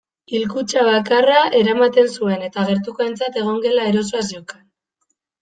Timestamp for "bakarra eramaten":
0.87-2.09